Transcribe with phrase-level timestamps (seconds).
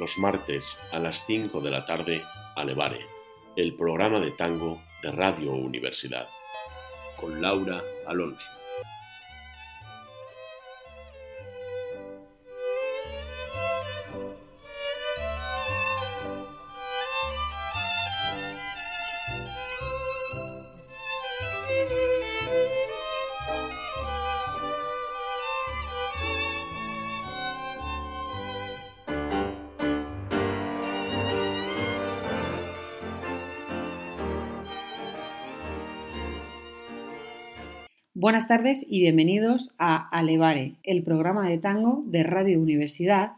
[0.00, 2.22] Los martes a las 5 de la tarde,
[2.56, 3.06] Alevare,
[3.54, 6.26] el programa de tango de Radio Universidad,
[7.20, 8.59] con Laura Alonso.
[38.20, 43.32] Buenas tardes y bienvenidos a Alevare, el programa de tango de Radio Universidad,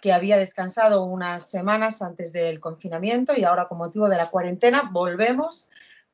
[0.00, 4.90] que había descansado unas semanas antes del confinamiento y ahora con motivo de la cuarentena
[4.92, 5.70] volvemos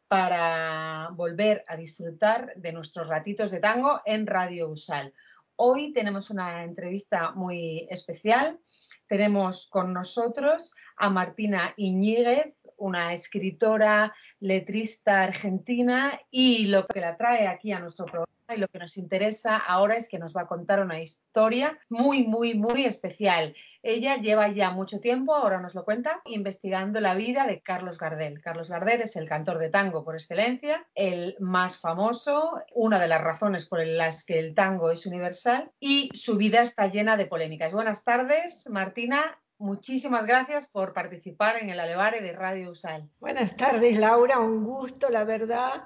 [0.09, 5.13] para volver a disfrutar de nuestros ratitos de tango en Radio Usal.
[5.57, 8.59] Hoy tenemos una entrevista muy especial.
[9.07, 17.47] Tenemos con nosotros a Martina Iñiguez, una escritora, letrista argentina y lo que la trae
[17.47, 20.47] aquí a nuestro programa y lo que nos interesa ahora es que nos va a
[20.47, 23.55] contar una historia muy, muy, muy especial.
[23.83, 28.41] Ella lleva ya mucho tiempo, ahora nos lo cuenta, investigando la vida de Carlos Gardel.
[28.41, 33.23] Carlos Gardel es el cantor de tango por excelencia, el más famoso, una de las
[33.23, 37.73] razones por las que el tango es universal y su vida está llena de polémicas.
[37.73, 43.09] Buenas tardes, Martina muchísimas gracias por participar en el Alevare de Radio Usal.
[43.21, 45.85] Buenas tardes, Laura, un gusto, la verdad.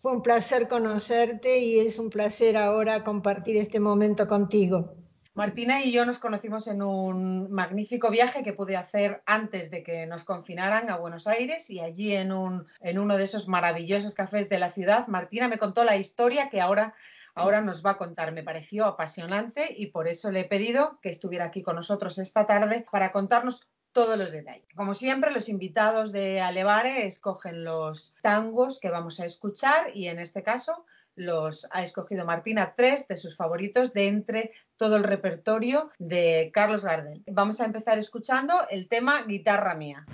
[0.00, 4.94] Fue un placer conocerte y es un placer ahora compartir este momento contigo.
[5.36, 10.06] Martina y yo nos conocimos en un magnífico viaje que pude hacer antes de que
[10.06, 14.48] nos confinaran a Buenos Aires y allí en, un, en uno de esos maravillosos cafés
[14.48, 16.94] de la ciudad, Martina me contó la historia que ahora
[17.36, 18.32] ahora nos va a contar.
[18.32, 22.46] Me pareció apasionante y por eso le he pedido que estuviera aquí con nosotros esta
[22.46, 24.72] tarde para contarnos todos los detalles.
[24.74, 30.18] Como siempre, los invitados de Alevare escogen los tangos que vamos a escuchar y en
[30.18, 35.90] este caso los ha escogido Martina tres de sus favoritos de entre todo el repertorio
[35.98, 37.22] de Carlos Gardel.
[37.26, 40.04] Vamos a empezar escuchando el tema Guitarra Mía.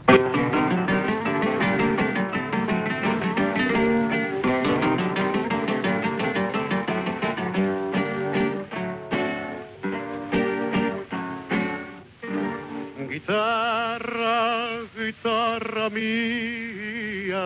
[13.25, 17.45] Guitarra, guitarra mía,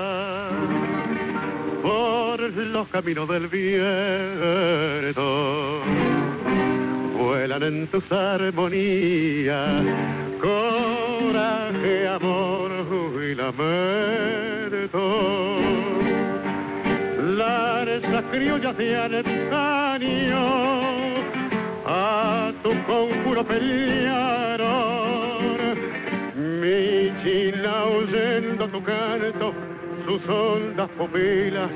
[1.83, 5.23] por los caminos del viento,
[7.19, 9.85] vuelan en tus armonías,
[10.41, 12.71] coraje, amor
[13.23, 14.97] y lamento.
[17.37, 20.47] Las criollas de antaño
[21.85, 24.56] a tu conjuro pelearon
[27.27, 29.53] china oyendo tu canto,
[30.07, 31.69] sus hondas pupilas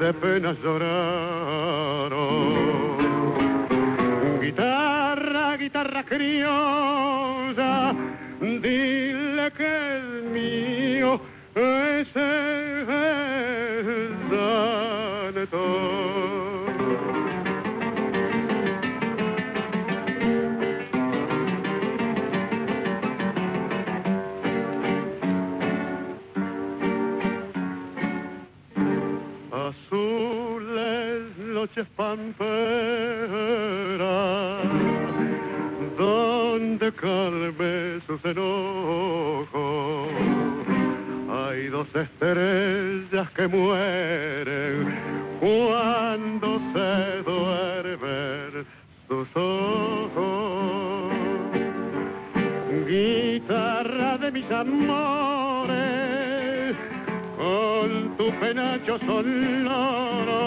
[0.00, 2.18] de penas lloraron.
[4.40, 7.94] Guitarra, guitarra criolla,
[8.40, 11.20] dile que el mío
[11.54, 12.58] es el
[31.76, 31.86] noches
[35.98, 40.08] donde calme sus enojos.
[41.30, 44.96] Hay dos estrellas que mueren
[45.40, 48.66] cuando se duermen
[49.08, 51.12] sus ojos.
[52.86, 55.76] Guitarra de mis amores,
[57.36, 60.38] con tu penacho sonoro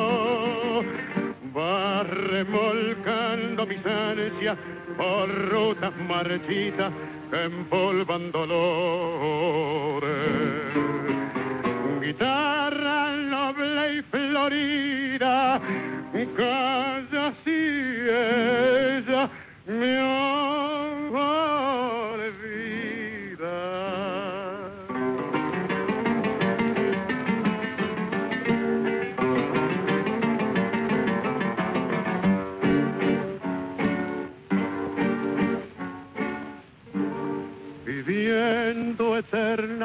[2.04, 4.58] remolcando mis ansias
[4.98, 6.92] por rutas marchitas
[7.30, 10.10] que empolvan dolores.
[12.02, 15.62] Guitarra noble y florida,
[16.36, 17.60] calla si
[18.10, 19.30] ella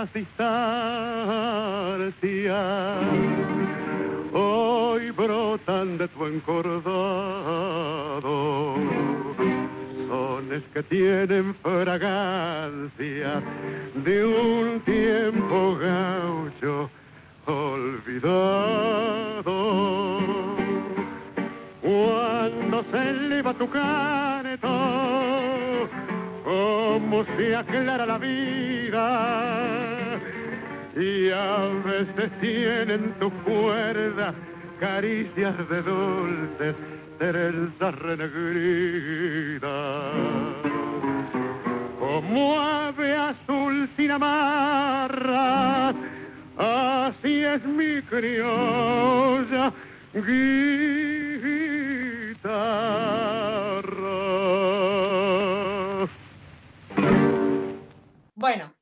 [0.07, 0.13] eternas
[2.13, 2.55] distancias.
[4.33, 6.85] Hoy brotan de tu encordado.
[10.09, 13.43] Sones que tienen fragancia
[13.95, 16.91] de un tiempo gaucho
[17.47, 18.77] olvidado.
[21.83, 24.69] Cuando se eleva tu canto,
[26.45, 29.86] como se aclara la vida,
[30.97, 34.35] y a veces tienen tu cuerda
[34.81, 36.75] caricias de dulces
[37.19, 39.61] trenzas renegridas.
[41.99, 45.95] Como ave azul sin amarras,
[46.57, 49.73] así es mi criolla
[50.15, 50.47] guitarra.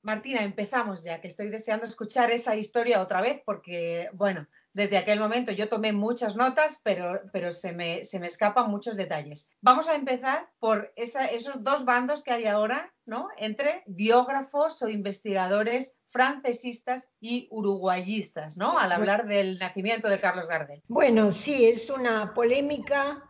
[0.05, 5.19] Martina, empezamos ya, que estoy deseando escuchar esa historia otra vez porque, bueno, desde aquel
[5.19, 9.51] momento yo tomé muchas notas, pero, pero se, me, se me escapan muchos detalles.
[9.63, 13.29] Vamos a empezar por esa, esos dos bandos que hay ahora, ¿no?
[13.39, 18.79] Entre biógrafos o investigadores francesistas y uruguayistas, ¿no?
[18.79, 20.83] Al hablar del nacimiento de Carlos Gardel.
[20.87, 23.25] Bueno, sí, es una polémica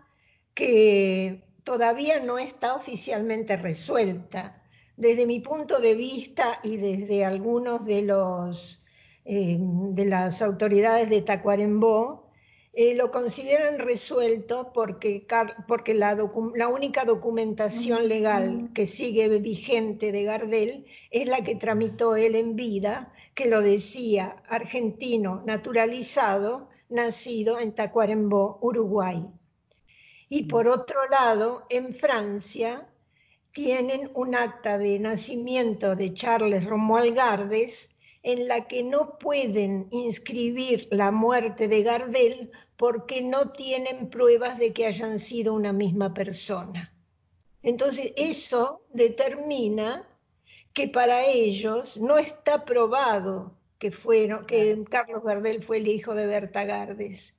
[0.55, 4.64] que todavía no está oficialmente resuelta.
[4.97, 8.85] Desde mi punto de vista y desde algunos de los
[9.27, 12.29] eh, de las autoridades de Tacuarembó,
[12.75, 15.27] eh, lo consideran resuelto porque,
[15.67, 16.15] porque la,
[16.55, 22.55] la, única documentación legal que sigue vigente de Gardel es la que tramitó él en
[22.55, 29.25] vida, que lo decía argentino naturalizado, nacido en Tacuarembó, Uruguay.
[30.29, 32.89] Y por otro lado, en Francia
[33.55, 37.93] tienen un acta de nacimiento de Charles Romuald Gardes,
[38.25, 44.73] en la que no pueden inscribir la muerte de Gardel porque no tienen pruebas de
[44.73, 46.93] que hayan sido una misma persona.
[47.63, 50.05] Entonces, eso determina
[50.73, 56.27] que para ellos no está probado que, fueron, que Carlos Gardel fue el hijo de
[56.27, 57.34] Berta Gardes,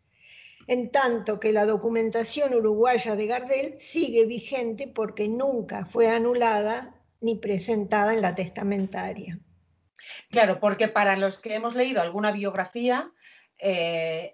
[0.68, 7.36] en tanto que la documentación uruguaya de Gardel sigue vigente porque nunca fue anulada ni
[7.36, 9.40] presentada en la testamentaria.
[10.30, 13.12] Claro, porque para los que hemos leído alguna biografía,
[13.58, 14.34] eh,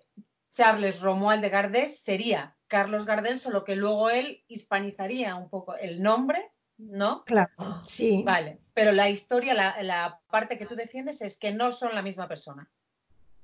[0.50, 6.01] Charles Romuald de Gardés sería Carlos Gardel, solo que luego él hispanizaría un poco el
[6.01, 7.24] nombre, ¿no?
[7.25, 7.51] Claro,
[7.86, 8.24] sí.
[8.25, 12.01] Vale, pero la historia, la, la parte que tú defiendes es que no son la
[12.01, 12.69] misma persona.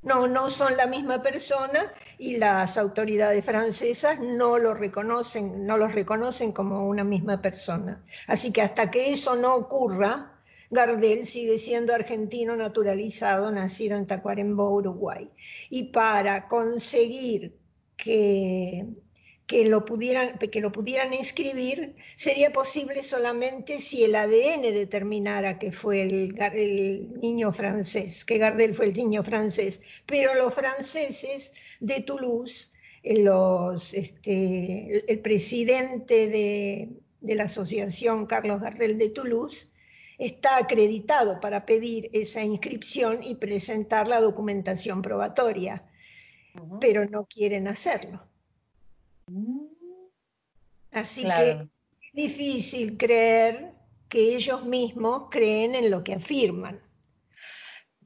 [0.07, 6.54] No, no son la misma persona y las autoridades francesas no reconocen, no los reconocen
[6.54, 8.01] como una misma persona.
[8.25, 10.31] Así que hasta que eso no ocurra,
[10.69, 15.30] Gardel sigue siendo argentino naturalizado, nacido en Tacuarembó, Uruguay.
[15.69, 17.57] Y para conseguir
[17.98, 18.86] que,
[19.48, 25.72] que, lo pudieran, que lo pudieran inscribir, sería posible solamente si el ADN determinara que
[25.72, 29.82] fue el, niño francés, que Gardel fue el niño francés.
[30.06, 32.74] Pero los franceses de Toulouse,
[33.04, 36.89] los, este, el, presidente de,
[37.22, 39.70] de la asociación Carlos Gardel de Toulouse,
[40.18, 45.86] está acreditado para pedir esa inscripción y presentar la documentación probatoria,
[46.82, 48.27] pero no quieren hacerlo.
[50.91, 53.74] Así que es difícil creer
[54.10, 56.81] que ellos mismos creen en lo que afirman.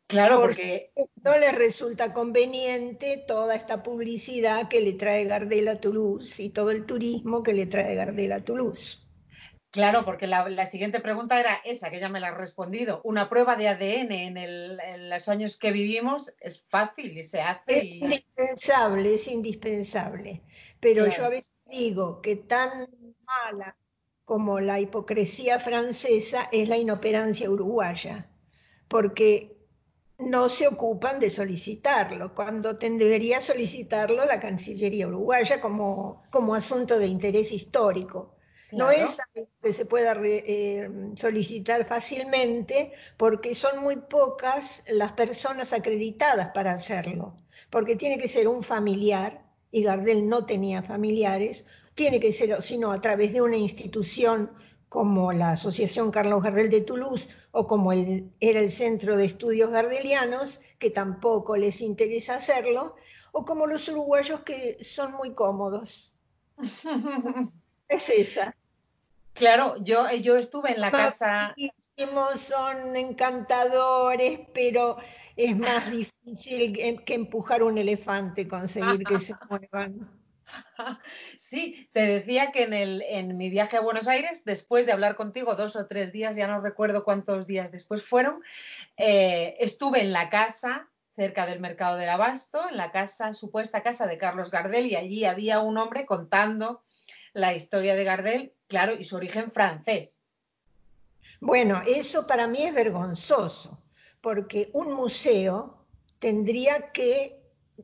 [0.08, 0.92] Claro, porque,
[1.24, 6.72] no les resulta conveniente toda esta publicidad que le trae Gardel a Toulouse y todo
[6.72, 9.08] el turismo que le trae Gardel a Toulouse.
[9.70, 13.00] Claro, porque la, siguiente pregunta era esa, que ya me la has respondido.
[13.06, 17.78] Una prueba de ADN en, los años que vivimos es fácil y se hace.
[17.78, 20.42] Es indispensable, es indispensable.
[20.82, 22.90] Pero yo a veces digo que tan
[23.24, 23.78] mala
[24.26, 28.30] como la hipocresía francesa es la inoperancia uruguaya,
[28.88, 29.58] porque
[30.18, 37.08] no se ocupan de solicitarlo, cuando debería solicitarlo la Cancillería uruguaya como, como asunto de
[37.08, 38.36] interés histórico.
[38.72, 45.74] No es algo que se pueda eh, solicitar fácilmente porque son muy pocas las personas
[45.74, 47.36] acreditadas para hacerlo,
[47.70, 49.41] porque tiene que ser un familiar,
[49.72, 54.52] y Gardel no tenía familiares, tiene que ser, sino a través de una institución
[54.90, 59.72] como la Asociación Carlos Gardel de Toulouse o como el, era el Centro de Estudios
[59.72, 62.96] Gardelianos, que tampoco les interesa hacerlo,
[63.32, 66.14] o como los uruguayos que son muy cómodos.
[67.88, 68.56] es esa.
[69.34, 71.56] Claro, yo, yo estuve en la casa.
[72.38, 74.98] Son encantadores, pero
[75.36, 80.22] es más difícil que empujar un elefante, conseguir que se muevan.
[81.38, 85.16] Sí, te decía que en, el, en mi viaje a Buenos Aires, después de hablar
[85.16, 88.42] contigo dos o tres días, ya no recuerdo cuántos días después fueron,
[88.98, 94.08] eh, estuve en la casa cerca del mercado del abasto, en la casa, supuesta casa
[94.08, 96.84] de Carlos Gardel, y allí había un hombre contando
[97.34, 100.21] la historia de Gardel, claro, y su origen francés.
[101.44, 103.82] Bueno, eso para mí es vergonzoso,
[104.22, 105.88] porque un museo
[106.20, 107.42] tendría que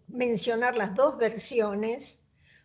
[0.07, 2.21] mencionar las dos versiones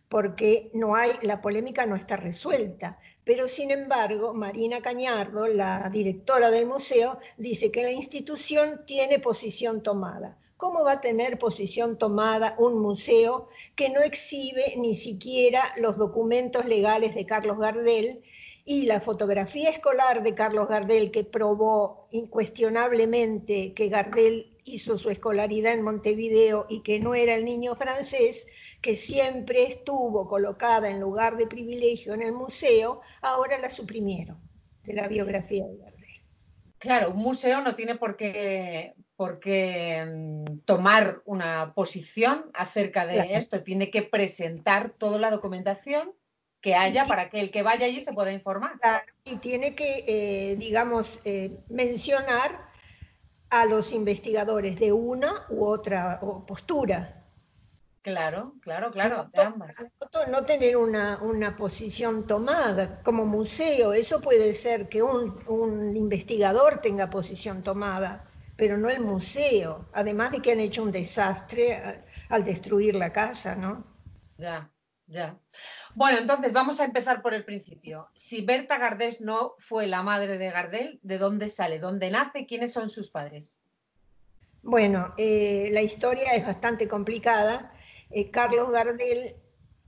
[0.07, 2.99] porque no hay, la polémica no está resuelta.
[3.23, 9.81] Pero sin embargo, Marina Cañardo, la directora del museo, dice que la institución tiene posición
[9.81, 10.37] tomada.
[10.57, 16.65] ¿Cómo va a tener posición tomada un museo que no exhibe ni siquiera los documentos
[16.65, 18.21] legales de Carlos Gardel
[18.65, 25.73] y la fotografía escolar de Carlos Gardel que probó incuestionablemente que Gardel hizo su escolaridad
[25.73, 28.47] en Montevideo y que no era el niño francés,
[28.81, 34.39] que siempre estuvo colocada en lugar de privilegio en el museo, ahora la suprimieron
[34.83, 36.03] de la biografía de Gardel.
[36.77, 43.35] Claro, un museo no tiene por qué, por qué mm, tomar una posición acerca de
[43.35, 46.13] esto, tiene que presentar toda la documentación
[46.63, 48.79] que haya para que el que vaya allí se pueda informar.
[48.79, 52.71] Claro, y tiene que, eh, digamos, eh, mencionar
[53.49, 57.21] a los investigadores de una u otra postura.
[58.01, 59.75] Claro, claro, claro, de ambas.
[60.29, 67.61] No tener una, posición tomada como museo, eso puede ser que un, investigador tenga posición
[67.61, 73.11] tomada, pero no el museo, además de que han hecho un desastre al, destruir la
[73.11, 73.85] casa, ¿no?
[74.37, 74.71] Ya,
[75.07, 75.37] ya.
[75.95, 78.09] Bueno, entonces vamos a empezar por el principio.
[78.15, 81.79] Si Berta Gardés no fue la madre de Gardel, ¿de dónde sale?
[81.79, 82.45] ¿Dónde nace?
[82.45, 83.61] ¿Quiénes son sus padres?
[84.63, 87.73] Bueno, eh, la historia es bastante complicada
[88.15, 89.35] eh, Carlos Gardel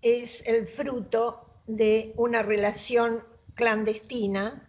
[0.01, 4.67] es el fruto de una relación clandestina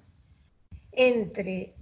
[0.93, 1.75] entre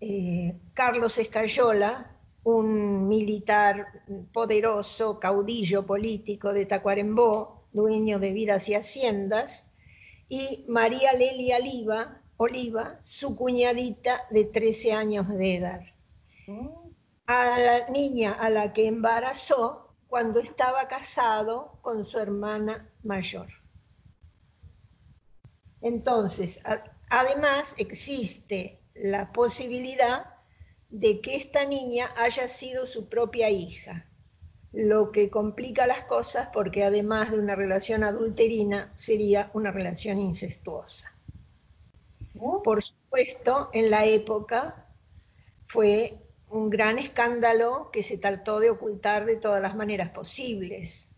[0.00, 3.88] eh, Carlos Escayola, un militar
[4.32, 9.66] poderoso, caudillo político de Tacuarembó, dueño de vidas y haciendas,
[10.28, 15.80] y María Lelia Oliva, Oliva, su cuñadita de 13 años de edad.
[16.46, 16.68] Mm.
[17.26, 23.48] A la niña a la que embarazó cuando estaba casado con su hermana mayor.
[25.80, 26.60] Entonces,
[27.10, 30.34] además existe la posibilidad
[30.90, 34.07] de que esta niña haya sido su propia hija,
[34.72, 41.14] lo que complica las cosas porque además de una relación adulterina sería una relación incestuosa.
[42.34, 42.62] Uh.
[42.62, 44.86] Por supuesto, en la época
[45.66, 46.18] fue
[46.50, 51.10] un gran escándalo que se trató de ocultar de todas las maneras posibles.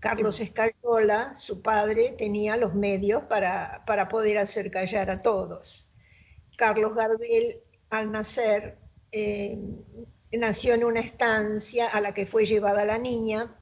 [0.00, 5.88] Carlos Escayola, su padre, tenía los medios para, poder hacer callar a todos.
[6.56, 8.78] Carlos Gardel, al nacer,
[9.12, 9.58] eh,
[10.32, 13.56] nació en una estancia a la que fue llevada la niña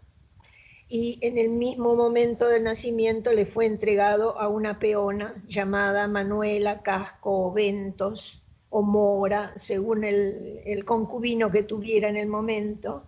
[0.89, 6.83] y en el mismo momento del nacimiento le fue entregado a una peona llamada Manuela
[6.83, 8.45] Casco Ventos,
[8.77, 13.05] o mora, según el, concubino que tuviera en el momento.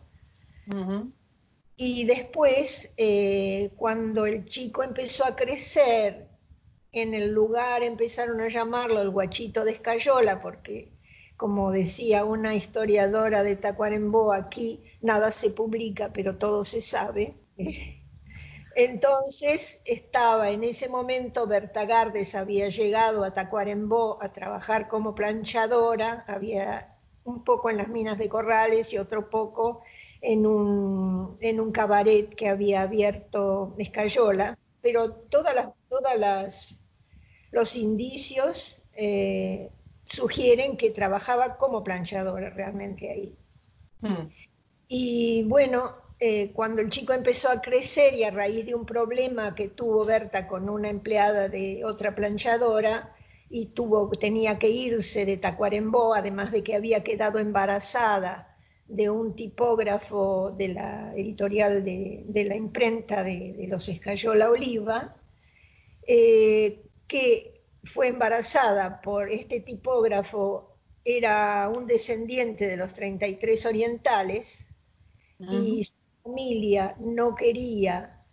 [1.76, 6.28] Y después, eh, cuando el chico empezó a crecer,
[6.92, 10.92] en el lugar empezaron a llamarlo el guachito de Escayola, porque,
[11.36, 17.36] como decía una historiadora de Tacuarembó, aquí nada se publica, pero todo se sabe.
[18.76, 26.24] Entonces estaba en ese momento, Berta Gardes había llegado a Tacuarembó a trabajar como planchadora,
[26.28, 29.82] había un poco en las minas de Corrales y otro poco
[30.20, 36.82] en un, en un cabaret que había abierto Escayola, pero todas las, todas las
[37.50, 39.70] los indicios eh,
[40.06, 43.36] sugieren que trabajaba como planchadora realmente ahí.
[44.00, 44.28] Hmm.
[44.88, 49.54] Y bueno, eh, cuando el chico empezó a crecer y a raíz de un problema
[49.54, 53.14] que tuvo Berta con una empleada de otra planchadora
[53.50, 58.56] y tuvo, tenía que irse de Tacuarembó, además de que había quedado embarazada
[58.88, 65.16] de un tipógrafo de la editorial de, la imprenta de, los Escayola Oliva,
[66.06, 67.55] eh, que
[67.86, 74.66] fue embarazada por este tipógrafo, era un descendiente de los 33 orientales,
[75.38, 75.86] y
[76.22, 78.24] familia no quería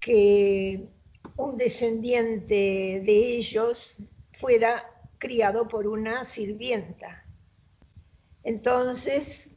[0.00, 0.88] que
[1.36, 3.96] un descendiente de ellos
[4.32, 7.26] fuera criado por una sirvienta.
[8.44, 9.50] Entonces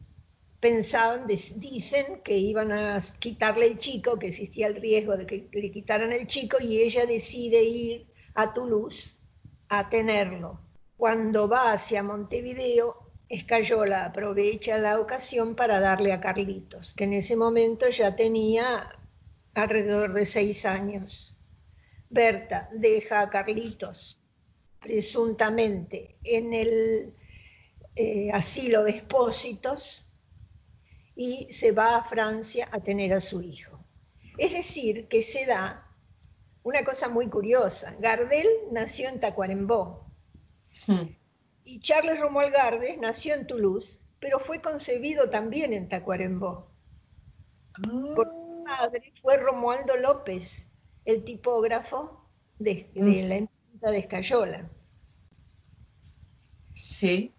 [0.59, 5.71] pensaban, dicen que iban a quitarle el chico, que existía el riesgo de que le
[5.71, 9.16] quitaran el chico, y ella decide ir a Toulouse
[9.69, 10.59] a tenerlo.
[10.97, 17.35] Cuando va hacia Montevideo, Escayola aprovecha la ocasión para darle a Carlitos, que en ese
[17.35, 18.89] momento ya tenía
[19.53, 21.37] alrededor de seis años.
[22.09, 24.21] Berta deja a Carlitos
[24.79, 27.13] presuntamente en el
[27.95, 30.07] eh, asilo de expósitos
[31.15, 33.83] y se va a Francia a tener a su hijo.
[34.37, 35.86] Es decir, que se da
[36.67, 37.95] una cosa muy curiosa.
[37.99, 40.05] Gardel nació en Tacuarembó.
[40.85, 41.15] Hmm.
[41.63, 46.69] Y Charles Romuald Gardes nació en Toulouse, pero fue concebido también en Tacuarembó.
[47.73, 48.13] Ah.
[48.13, 50.67] Por su padre fue Romualdo López,
[51.05, 53.29] el tipógrafo de, mm.
[53.29, 54.69] la empresa de Escayola.
[56.73, 57.33] Sí.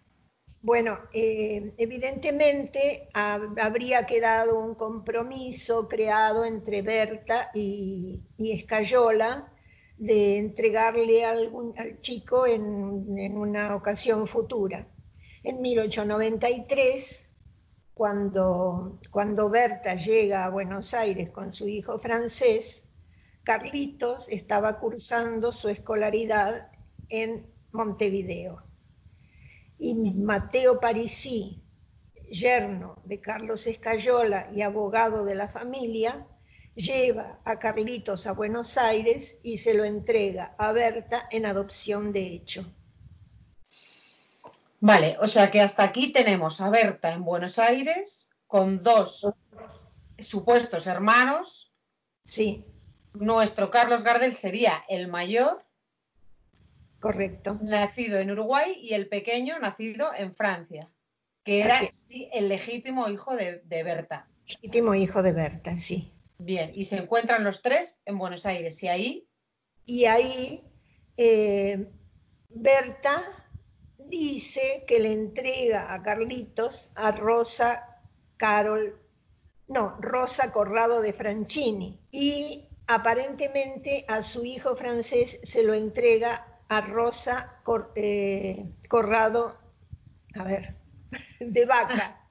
[0.61, 9.53] Bueno, eh, evidentemente habría quedado un compromiso creado entre Berta y, Escayola
[9.99, 14.89] de entregarle al chico en, una ocasión futura.
[15.45, 17.31] En 1893,
[17.95, 22.89] cuando, cuando Berta llega a Buenos Aires con su hijo francés,
[23.45, 26.71] Carlitos estaba cursando su escolaridad
[27.09, 28.68] en Montevideo.
[29.79, 31.63] Y Mateo Parisi,
[32.31, 36.27] yerno de Carlos Escayola y abogado de la familia,
[36.75, 42.27] lleva a Carlitos a Buenos Aires y se lo entrega a Berta en adopción de
[42.27, 42.73] hecho.
[44.81, 49.27] Vale, o sea que hasta aquí tenemos a Berta en Buenos Aires con dos
[50.21, 51.73] supuestos hermanos.
[52.25, 52.65] Sí.
[53.13, 55.65] Nuestro Carlos Gardel sería el mayor.
[57.01, 57.59] Correcto.
[57.63, 60.91] Nacido en Uruguay y el pequeño nacido en Francia,
[61.45, 61.81] que era
[62.33, 64.29] el legítimo hijo de, de Berta.
[64.47, 66.13] Legítimo hijo de Berta, sí.
[66.39, 68.83] Bien, y se encuentran los tres en Buenos Aires.
[68.83, 69.29] ¿Y ahí?
[69.85, 70.65] Y ahí
[71.17, 71.89] eh,
[72.49, 73.47] Berta
[73.99, 78.01] dice que le entrega a Carlitos a Rosa
[78.37, 79.01] Carol,
[79.67, 82.01] no, Rosa Corrado de Franchini.
[82.11, 87.61] Y aparentemente a su hijo francés se lo entrega a Rosa
[87.95, 89.59] eh, Corrado,
[90.35, 90.77] a ver,
[91.41, 92.29] de vaca.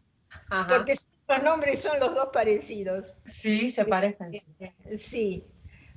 [0.70, 0.96] Porque
[1.28, 3.16] los nombres son los dos parecidos.
[3.26, 4.32] Sí, se parecen.
[4.98, 5.46] Sí,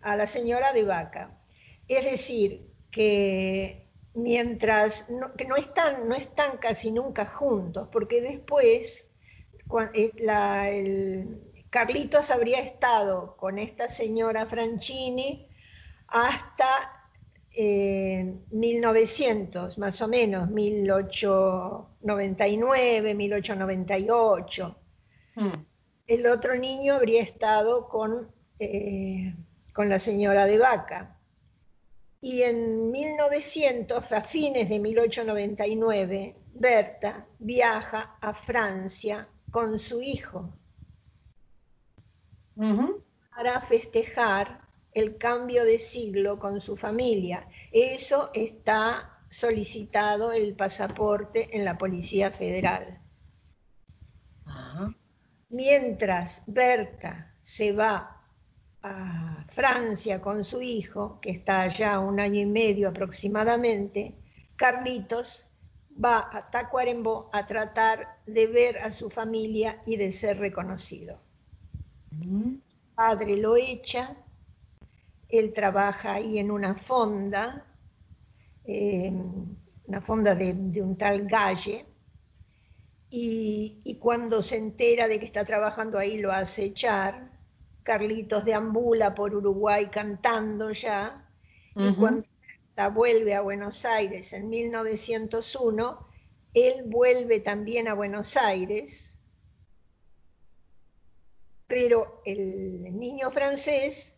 [0.03, 1.39] a la señora de Vaca.
[1.87, 9.09] Es decir, que mientras no, que no están, no están casi nunca juntos, porque después
[9.95, 15.49] eh, el, Carlitos habría estado con esta señora Franchini
[16.09, 17.00] hasta
[17.57, 24.77] 1900, eh, más o menos, 1899, 1898.
[25.37, 25.53] Mm.
[26.07, 29.35] El otro niño habría estado con, eh,
[29.73, 31.17] con la señora de Vaca.
[32.21, 40.53] Y en 1900, a fines de 1899, Berta viaja a Francia con su hijo
[43.35, 47.47] para festejar el cambio de siglo con su familia.
[47.73, 53.01] Eso está solicitado el pasaporte en la Policía Federal.
[55.49, 58.21] Mientras Berta se va
[58.83, 64.15] a Francia con su hijo, que está allá un año y medio aproximadamente,
[64.57, 65.49] Carlitos
[66.03, 71.19] va a Tacuarembó a tratar de ver a su familia y de ser reconocido.
[72.95, 74.17] padre lo echa,
[75.31, 77.67] él trabaja ahí en una fonda,
[78.65, 81.87] una fonda de, de un tal Galle,
[83.11, 87.29] y, cuando se entera de que está trabajando ahí lo hace echar.
[87.83, 91.27] Carlitos deambula por Uruguay cantando ya,
[91.75, 92.25] y cuando
[92.93, 96.07] vuelve a Buenos Aires en 1901,
[96.55, 99.15] él vuelve también a Buenos Aires,
[101.67, 104.17] pero el niño francés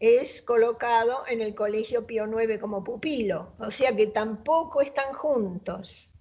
[0.00, 6.12] es colocado en el Colegio Pío IX como pupilo, o sea que tampoco están juntos.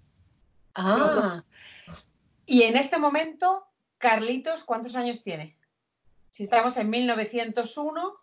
[0.75, 1.43] Ah,
[2.45, 3.65] y en este momento,
[3.97, 5.57] Carlitos, ¿cuántos años tiene?
[6.29, 8.13] Si estamos en 1901.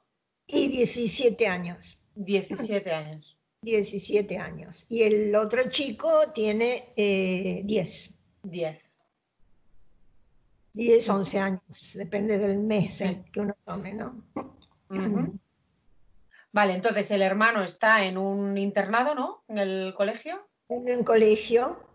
[0.46, 2.00] Y 17 años.
[2.14, 3.36] 17 años.
[3.62, 4.86] 17 años.
[4.88, 6.92] Y el otro chico tiene
[7.64, 8.14] 10.
[8.42, 8.78] 10.
[10.74, 14.22] 10, 11 años, depende del mes que uno tome, ¿no?
[16.56, 19.44] Vale, entonces el hermano está en un internado, ¿no?
[19.46, 20.48] En el colegio.
[20.70, 21.86] En un colegio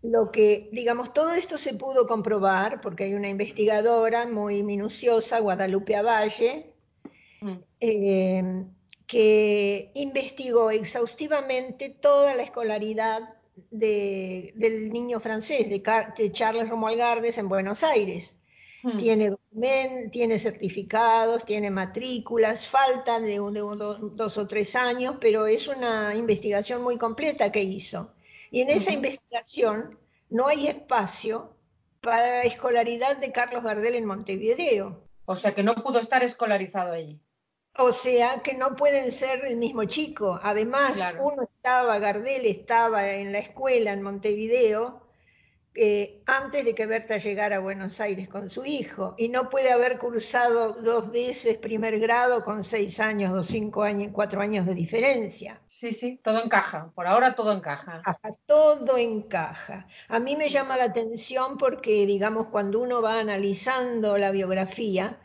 [0.00, 5.96] lo que, digamos, todo esto se pudo comprobar porque hay una investigadora muy minuciosa, Guadalupe
[5.96, 6.72] Avalle,
[7.42, 7.56] mm.
[7.80, 8.64] eh,
[9.06, 13.34] que investigó exhaustivamente toda la escolaridad
[13.70, 18.39] del niño francés, de, Charles Romuald Gardes en Buenos Aires.
[18.82, 18.96] Hmm.
[18.96, 19.36] Tiene,
[20.10, 26.96] tiene certificados, tiene matrículas, faltan de, dos, o tres años, pero es una investigación muy
[26.96, 28.14] completa que hizo.
[28.50, 29.98] Y en esa investigación
[30.30, 31.54] no hay espacio
[32.00, 35.04] para la escolaridad de Carlos Gardel en Montevideo.
[35.26, 37.20] O sea que no pudo estar escolarizado allí.
[37.76, 40.40] O sea que no pueden ser el mismo chico.
[40.42, 45.09] Además, uno estaba, Gardel estaba en la escuela en Montevideo
[45.82, 49.72] eh, antes de que Berta llegara a Buenos Aires con su hijo y no puede
[49.72, 54.74] haber cursado dos veces primer grado con seis años o cinco años, cuatro años de
[54.74, 55.62] diferencia.
[55.66, 56.92] Sí, sí, todo encaja.
[56.94, 58.02] Por ahora todo encaja.
[58.44, 59.86] Todo encaja.
[60.08, 65.18] A mí me llama la atención porque, digamos, cuando uno va analizando la biografía,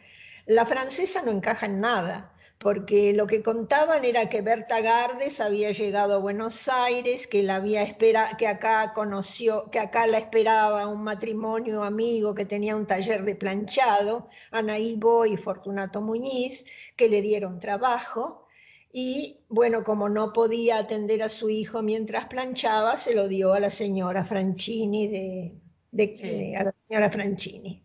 [0.46, 5.72] la francesa no encaja en nada porque lo que contaban era que Berta Gardes había
[5.72, 10.88] llegado a Buenos Aires, que la había espera, que acá conoció, que acá la esperaba
[10.88, 16.66] un matrimonio amigo que tenía un taller de planchado, Anaí Bo y Fortunato Muñiz,
[16.96, 18.48] que le dieron trabajo.
[18.92, 23.60] Y bueno, como no podía atender a su hijo mientras planchaba, se lo dio a
[23.60, 27.85] la señora Franchini de, a la señora Franchini.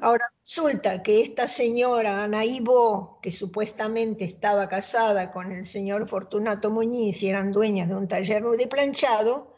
[0.00, 6.70] Ahora resulta que esta señora Ana Ivo, que supuestamente estaba casada con el señor Fortunato
[6.70, 9.54] Muñiz y eran dueñas de un taller de planchado,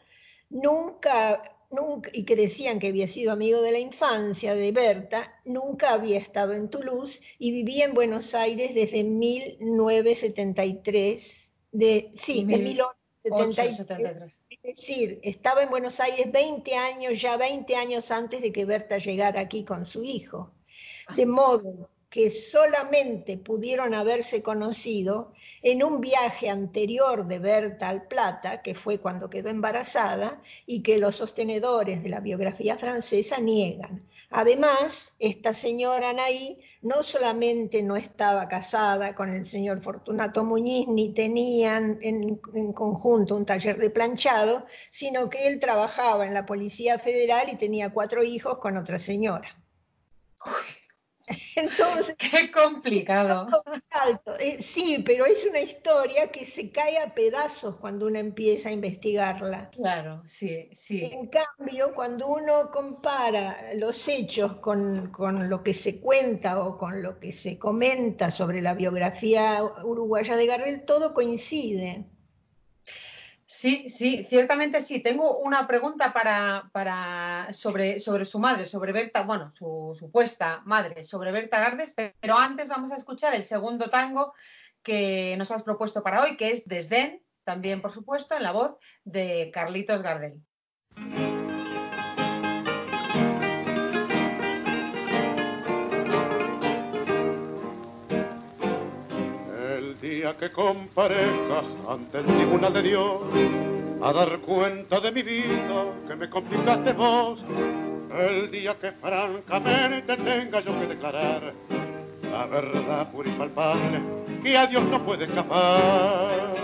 [0.49, 5.93] nunca, nunca, y que decían que había sido amigo de la infancia de Berta, nunca
[5.93, 12.57] había estado en Toulouse y vivía en Buenos Aires desde 1973, de, sí, de
[13.23, 14.41] 1973.
[14.49, 18.97] Es decir, estaba en Buenos Aires 20 años, ya 20 años antes de que Berta
[18.97, 20.51] llegara aquí con su hijo.
[21.15, 28.61] De modo que solamente pudieron haberse conocido en un viaje anterior de Berta al Plata,
[28.61, 34.07] que fue cuando quedó embarazada, y que los sostenedores de la biografía francesa niegan.
[34.29, 41.13] Además, esta señora Anaí no solamente no estaba casada con el señor Fortunato Muñiz, ni
[41.15, 42.35] tenían en,
[42.73, 47.89] conjunto un taller de planchado, sino que él trabajaba en la Policía Federal y tenía
[47.89, 49.57] cuatro hijos con otra señora.
[51.55, 53.47] Entonces, qué complicado.
[54.39, 58.71] Eh, sí, pero es una historia que se cae a pedazos cuando uno empieza a
[58.71, 59.69] investigarla.
[59.69, 61.03] Claro, sí, sí.
[61.03, 67.01] En cambio, cuando uno compara los hechos con, con lo que se cuenta o con
[67.01, 72.05] lo que se comenta sobre la biografía uruguaya de Gardel, todo coincide.
[73.55, 74.99] Sí, sí, ciertamente sí.
[74.99, 81.31] Tengo una pregunta para, sobre, sobre su madre, sobre Berta, bueno, su supuesta madre, sobre
[81.31, 84.33] Berta Gardes, pero antes vamos a escuchar el segundo tango
[84.81, 88.75] que nos has propuesto para hoy, que es Desdén, también por supuesto, en la voz
[89.03, 90.41] de Carlitos Gardel.
[100.23, 103.23] Día que compareja ante el tribunal de Dios
[104.01, 107.39] a dar cuenta de mi vida que me complicaste vos,
[108.17, 111.53] el día que francamente tenga yo que declarar
[112.21, 114.01] la verdad pura y palpable
[114.41, 116.55] que a Dios no puede escapar.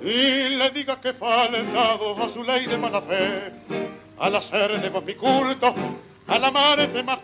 [0.00, 3.52] Y le diga que faltado a su ley de mala fe,
[4.18, 5.72] al hacer de vos mi culto,
[6.26, 7.18] al amarte más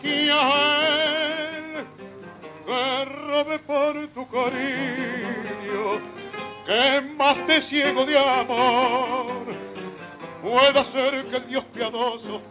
[2.65, 6.01] que por tu cariño,
[6.65, 9.45] que más te ciego de amor,
[10.41, 12.41] pueda ser que el Dios piadoso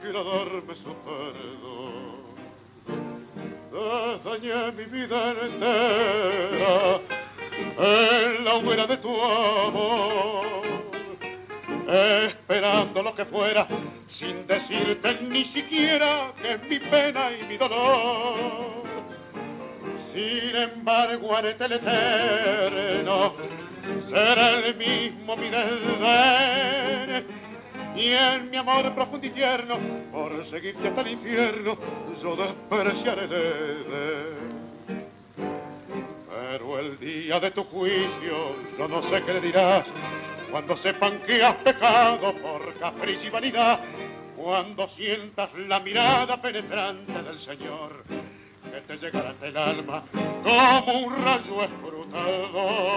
[0.00, 2.12] quiera darme su perdón.
[4.24, 7.00] Dañé mi vida entera
[7.78, 10.62] en la hoguera de tu amor,
[11.88, 13.66] esperando lo que fuera,
[14.18, 19.01] sin decirte ni siquiera que es mi pena y mi dolor
[20.12, 23.34] sin embargo, haré el eterno.
[24.08, 27.26] Será el mismo mi desdén.
[27.96, 29.78] Y en mi amor profundo y tierno,
[30.10, 31.76] por seguirte hasta el infierno,
[32.22, 33.84] yo despreciaré el
[36.30, 39.84] Pero el día de tu juicio, yo no sé qué le dirás,
[40.50, 43.80] cuando sepan que has pecado por capricho y vanidad,
[44.36, 48.04] cuando sientas la mirada penetrante del Señor
[48.70, 50.04] que te llegará el alma
[50.42, 52.92] como un rayo escrutador.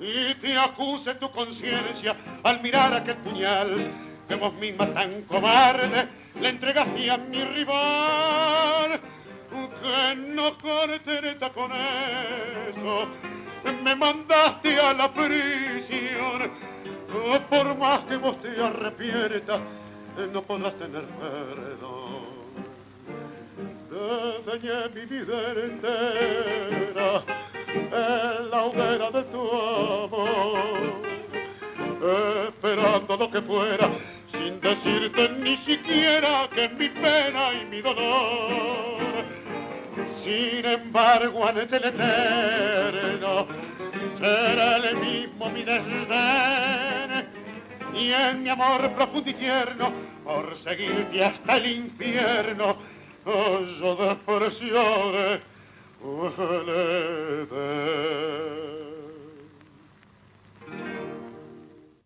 [0.00, 3.92] y te acuse tu conciencia al mirar aquel puñal
[4.28, 6.08] que vos misma tan cobarde
[6.40, 9.00] le entregaste a mi rival.
[9.82, 13.06] Que no cartereta con eso.
[13.84, 16.50] Me mandaste a la prisión.
[17.48, 19.60] Por más que vos te arrepientas
[20.32, 22.03] no podrás tener perdón
[24.44, 27.24] te mi vida entera
[27.74, 31.02] en la hoguera de tu amor,
[32.48, 33.90] esperando lo que fuera,
[34.32, 39.24] sin decirte ni siquiera que mi pena y mi dolor.
[40.22, 43.46] Sin embargo, en el eterno
[44.18, 47.28] será el mismo mi desdén
[47.94, 49.92] y en mi amor profundo y tierno
[50.24, 52.93] por seguirte hasta el infierno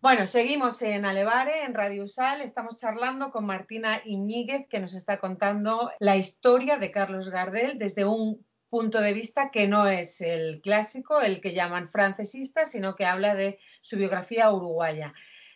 [0.01, 2.41] bueno, seguimos en Alevare, en Radio Usal.
[2.41, 8.05] Estamos charlando con Martina Iñiguez, que nos está contando la historia de Carlos Gardel desde
[8.05, 13.05] un punto de vista que no es el clásico, el que llaman francesista, sino que
[13.05, 15.13] habla de su biografía uruguaya.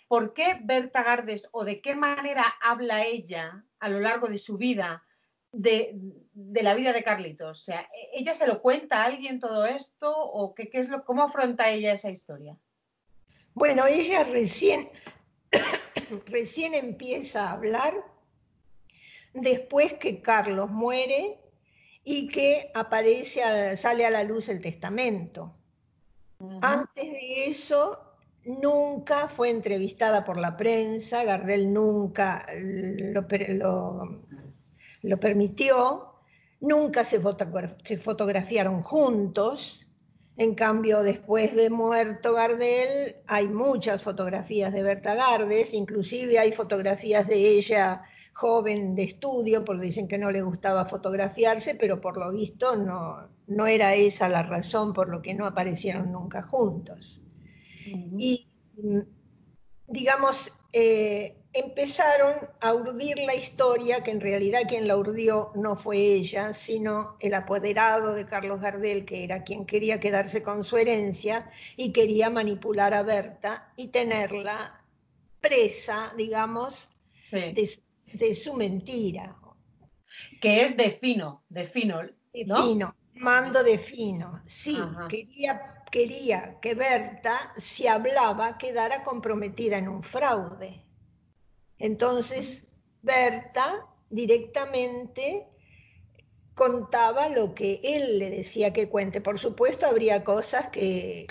[0.10, 4.58] ¿Por qué Berta Gardes o de qué manera habla ella a lo largo de su
[4.58, 5.04] vida
[5.54, 5.96] de,
[6.34, 7.62] la vida de Carlitos?
[7.62, 10.90] O sea, ¿e-, ¿ella se lo cuenta a alguien todo esto o qué, qué es
[10.90, 12.58] lo, cómo afronta ella esa historia?
[13.54, 14.90] Bueno, ella recién,
[16.26, 17.94] recién empieza a hablar
[19.34, 21.40] después que Carlos muere
[22.04, 25.56] y que aparece, sale a la luz el testamento.
[26.62, 28.14] Antes de eso,
[28.44, 34.02] nunca fue entrevistada por la prensa, Gardel nunca lo, lo
[35.20, 36.14] permitió,
[36.60, 39.88] nunca se, fotografiaron juntos,
[40.38, 47.28] en cambio después de muerto Gardel hay muchas fotografías de Berta Gardes, inclusive hay fotografías
[47.28, 52.32] de ella joven de estudio, porque dicen que no le gustaba fotografiarse, pero por lo
[52.32, 57.22] visto no, no era esa la razón por lo que no aparecieron nunca juntos.
[57.86, 58.48] Y
[59.88, 65.98] digamos, eh, empezaron a urdir la historia, que en realidad quien la urdió no fue
[65.98, 71.52] ella, sino el apoderado de Carlos Gardel, que era quien quería quedarse con su herencia
[71.78, 74.82] y quería manipular a Berta y tenerla
[75.40, 76.90] presa, digamos,
[77.32, 79.38] de, su mentira.
[80.42, 82.02] Que es de fino, de fino.
[82.34, 84.42] De fino, mando de fino.
[84.48, 90.84] Sí, quería, quería que Berta, si hablaba, quedara comprometida en un fraude.
[91.84, 92.70] Entonces,
[93.02, 95.50] Berta directamente
[96.56, 99.20] contaba lo que él le decía que cuente.
[99.20, 101.28] Por supuesto, habría cosas que,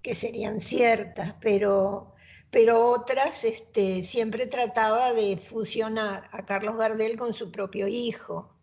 [0.00, 2.14] que serían ciertas, pero,
[2.50, 8.56] pero otras este, siempre trataba de fusionar a Carlos Gardel con su propio hijo.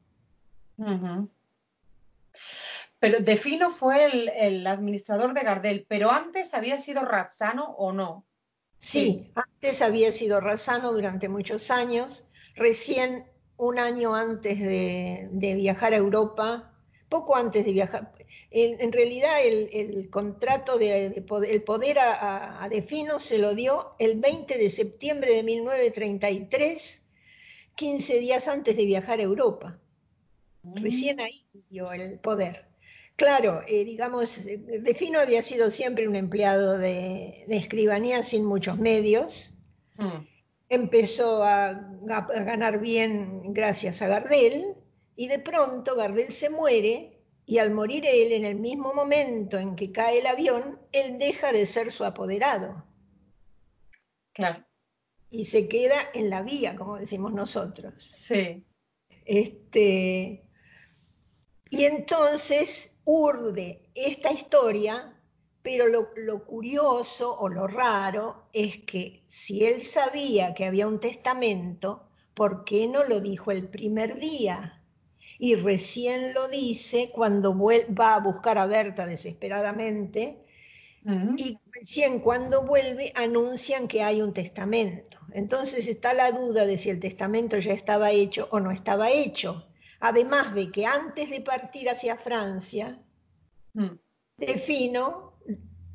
[2.97, 8.25] Pero Defino fue el, el, administrador de Gardel, pero antes había sido Razzano o no.
[8.83, 13.23] Sí, antes había sido Razano durante muchos años, recién
[13.55, 16.75] un año antes de, viajar a Europa,
[17.07, 18.11] poco antes de viajar,
[18.51, 24.69] en, realidad el, contrato de, el poder a, Defino se lo dio el 20 de
[24.69, 27.05] septiembre de 1933,
[27.75, 29.79] 15 días antes de viajar a Europa.
[30.63, 30.83] Mm.
[30.83, 32.72] Recién ahí dio el poder.
[33.15, 39.53] Claro, eh, digamos, Defino había sido siempre un empleado de, escribanía sin muchos medios.
[39.97, 40.25] Mm.
[40.69, 41.73] Empezó a,
[42.03, 44.75] ganar bien gracias a Gardel
[45.15, 49.75] y de pronto Gardel se muere y al morir él, en el mismo momento en
[49.75, 52.83] que cae el avión, él deja de ser su apoderado.
[54.33, 54.65] Claro.
[55.29, 57.93] Y se queda en la vía, como decimos nosotros.
[58.03, 58.63] Sí.
[59.25, 60.43] Este,
[61.69, 65.13] y entonces urde esta historia,
[65.61, 72.03] pero lo, curioso o lo raro es que si él sabía que había un testamento,
[72.33, 74.81] ¿por qué no lo dijo el primer día?
[75.39, 80.43] Y recién lo dice cuando va a buscar a Berta desesperadamente
[81.37, 85.17] y recién cuando vuelve anuncian que hay un testamento.
[85.33, 89.65] Entonces está la duda de si el testamento ya estaba hecho o no estaba hecho.
[90.05, 93.01] Además de que antes de partir hacia Francia,
[93.73, 93.95] mm.
[94.35, 95.39] Defino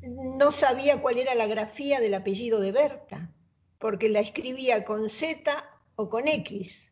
[0.01, 3.29] no sabía cuál era la grafía del apellido de Berta,
[3.77, 5.63] porque la escribía con Z
[5.95, 6.91] o con X.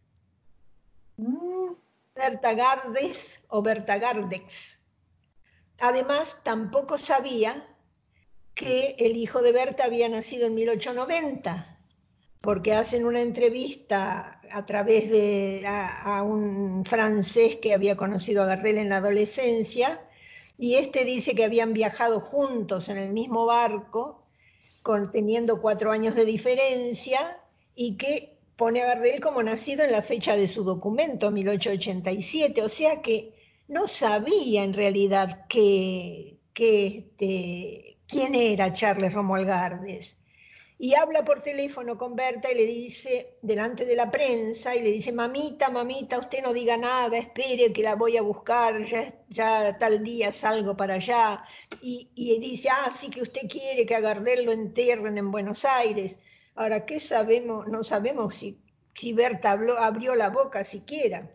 [1.15, 1.71] Mm.
[2.13, 4.85] Berta Gardes o Berta Gardex.
[5.79, 7.67] Además, tampoco sabía
[8.53, 11.76] que el hijo de Berta había nacido en 1890,
[12.41, 18.77] porque hacen una entrevista a través de a, un francés que había conocido a Gardel
[18.77, 20.01] en la adolescencia,
[20.57, 24.23] y este dice que habían viajado juntos en el mismo barco,
[25.11, 27.37] teniendo cuatro años de diferencia,
[27.75, 32.69] y que pone a Gardel como nacido en la fecha de su documento, 1887, o
[32.69, 33.35] sea que
[33.67, 40.16] no sabía en realidad que, que este, quién era Charles Romuald Gardes.
[40.79, 44.91] Y habla por teléfono con Berta y le dice, delante de la prensa, y le
[44.91, 48.85] dice, mamita, mamita, usted no diga nada, espere que la voy a buscar,
[49.27, 51.43] ya, tal día salgo para allá.
[51.81, 55.65] Y, y, dice, ah, sí que usted quiere que a Gardel lo enterren en Buenos
[55.65, 56.19] Aires.
[56.53, 57.67] Ahora, ¿qué sabemos?
[57.67, 58.59] No sabemos si,
[58.93, 61.31] si Berta abrió la boca siquiera.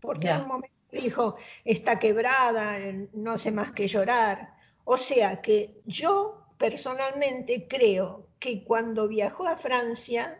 [0.00, 2.78] Porque en un momento dijo, está quebrada,
[3.12, 4.54] no hace más que llorar.
[4.84, 10.38] O sea que yo personalmente creo que cuando viajó a Francia,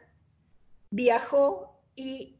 [0.90, 2.36] viajó y,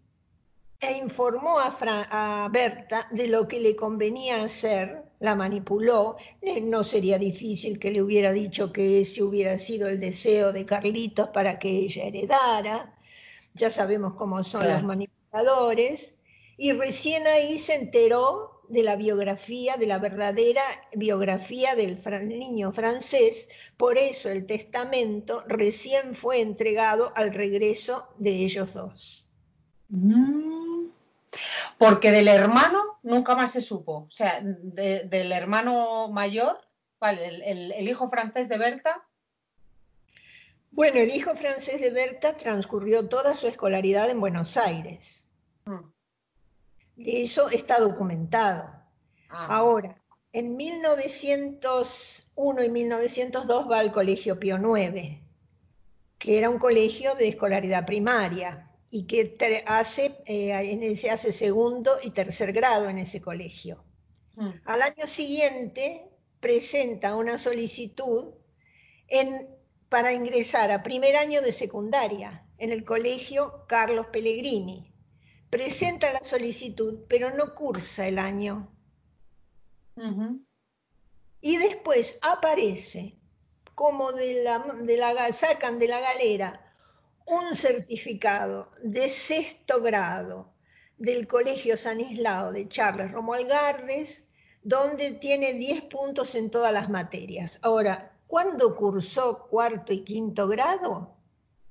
[0.79, 1.75] e informó a,
[2.11, 7.91] a Berta de lo que le convenía hacer, la manipuló, eh, no sería difícil que
[7.91, 12.95] le hubiera dicho que ese hubiera sido el deseo de Carlitos para que ella heredara,
[13.55, 16.15] ya sabemos cómo son los manipuladores,
[16.59, 20.63] y recién ahí se enteró de la biografía, de la verdadera
[20.95, 21.99] biografía del
[22.29, 29.29] niño francés, por eso el testamento recién fue entregado al regreso de ellos dos.
[29.89, 30.89] Mm.
[31.79, 36.59] Porque del hermano nunca más se supo, o sea, del hermano mayor,
[37.13, 39.07] el, hijo francés de Berta.
[40.71, 45.29] Bueno, el hijo francés de Berta transcurrió toda su escolaridad en Buenos Aires.
[45.67, 45.94] Mm.
[46.97, 48.65] Eso está documentado.
[49.29, 49.57] Ah.
[49.57, 50.01] Ahora,
[50.33, 55.21] en 1901 y 1902 va al Colegio Pío IX,
[56.19, 60.53] que era un colegio de escolaridad primaria y que hace, eh,
[61.11, 63.85] hace segundo y tercer grado en ese colegio.
[64.37, 64.51] Hmm.
[64.65, 66.09] Al año siguiente
[66.41, 68.35] presenta una solicitud
[69.89, 74.94] para ingresar a primer año de secundaria en el colegio Carlos Pellegrini
[75.55, 78.75] presenta la solicitud, pero no cursa el año.
[81.41, 83.17] Y después aparece
[83.77, 86.75] como de la, de la, sacan de la galera
[87.25, 90.53] un certificado de sexto grado
[90.99, 94.25] del Colegio San Islao de Charles Romuald Gardes,
[94.65, 97.61] donde tiene 10 puntos en todas las materias.
[97.63, 101.15] Ahora, ¿cuándo cursó cuarto y quinto grado?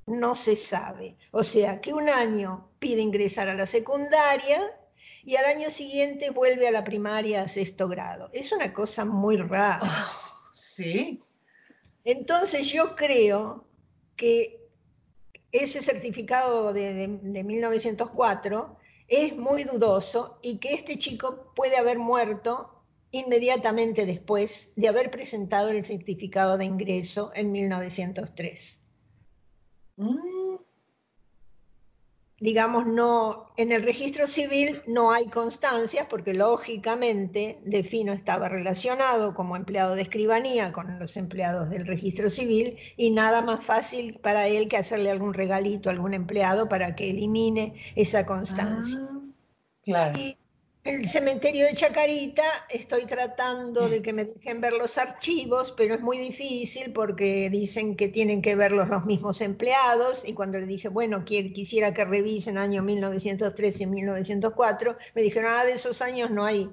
[0.06, 1.18] No se sabe.
[1.32, 4.60] O sea, que un año pide ingresar a la secundaria
[5.24, 8.30] y al año siguiente vuelve a la primaria a sexto grado.
[8.34, 9.80] Es una cosa muy rara.
[9.82, 11.24] Oh, sí.
[12.04, 13.66] Entonces yo creo
[14.18, 14.68] que
[15.54, 24.06] ese certificado de, 1904 es muy dudoso y que este chico puede haber muerto inmediatamente
[24.06, 28.82] después de haber presentado el certificado de ingreso en 1903
[32.40, 39.56] digamos, no, en el registro civil no hay constancias porque lógicamente Defino estaba relacionado como
[39.56, 44.68] empleado de escribanía con los empleados del registro civil y nada más fácil para él
[44.68, 49.00] que hacerle algún regalito a algún empleado para que elimine esa constancia.
[49.02, 49.22] Ah,
[49.82, 50.20] claro
[50.84, 56.02] el cementerio de Chacarita estoy tratando de que me dejen ver los archivos, pero es
[56.02, 60.90] muy difícil porque dicen que tienen que verlos los mismos empleados y cuando le dije,
[60.90, 66.44] bueno, quisiera que revisen año 1913 y 1904, me dijeron, ah, de esos años no
[66.44, 66.70] hay,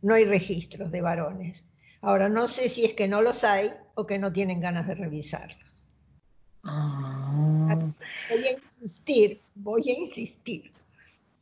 [0.00, 1.66] no hay registros de varones.
[2.00, 4.94] Ahora, no sé si es que no los hay o que no tienen ganas de
[4.94, 5.68] revisarlos.
[6.64, 7.76] Ah.
[8.30, 10.72] Voy a insistir, voy a insistir.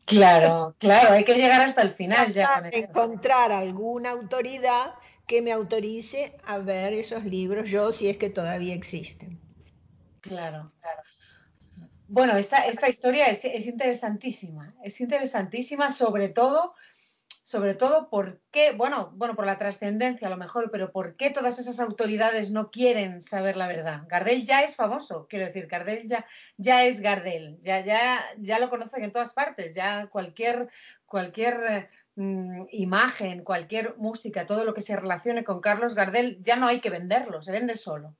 [0.08, 2.62] Claro, claro, hay que llegar hasta el final ya.
[2.72, 4.94] encontrar alguna autoridad
[5.26, 9.38] que me autorice a ver esos libros, yo si es que todavía existen.
[10.20, 11.02] Claro, claro.
[12.08, 16.74] Bueno, esta, esta historia es, es interesantísima, es interesantísima sobre todo
[17.48, 21.30] sobre todo por qué, bueno, bueno, por la trascendencia a lo mejor, pero por qué
[21.30, 24.02] todas esas autoridades no quieren saber la verdad.
[24.06, 26.26] Gardel ya es famoso, quiero decir, Gardel ya,
[26.58, 30.68] ya es Gardel, ya, ya, ya lo conocen en todas partes, ya cualquier,
[31.06, 36.66] cualquier mm, imagen, cualquier música, todo lo que se relacione con Carlos Gardel, ya no
[36.66, 38.14] hay que venderlo, se vende solo.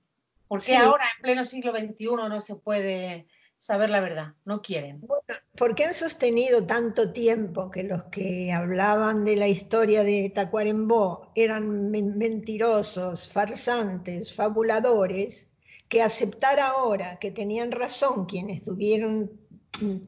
[0.47, 3.27] ¿Por qué ahora, en pleno siglo XXI, no se puede
[3.59, 4.35] saber la verdad?
[4.45, 5.01] No quieren.
[5.01, 5.23] Bueno,
[5.57, 11.33] ¿Por qué han sostenido tanto tiempo que los que hablaban de la historia de Tacuarembó
[11.35, 15.49] eran mentirosos, farsantes, fabuladores,
[15.89, 19.31] que aceptar ahora que tenían razón quienes tuvieron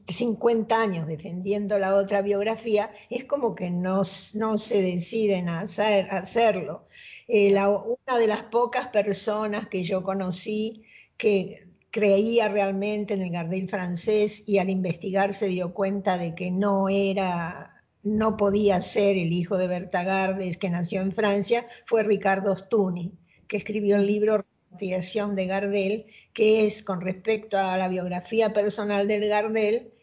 [0.07, 6.09] 50 años defendiendo la otra biografía, es como que no, no se deciden a, hacer,
[6.11, 6.87] hacerlo.
[7.27, 10.83] Eh, una de las pocas personas que yo conocí
[11.17, 16.49] que creía realmente en el Gardel francés y al investigar se dio cuenta de que
[16.49, 22.03] no era, no podía ser el hijo de Berta Gardes que nació en Francia, fue
[22.03, 27.89] Ricardo Stuni, que escribió el libro Repatriación de Gardel, que es con respecto a la
[27.89, 29.93] biografía personal del Gardel,